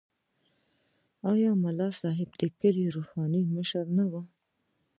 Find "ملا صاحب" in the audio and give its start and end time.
1.63-2.29